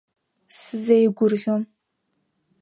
[0.57, 1.55] Сзеигәырӷьо…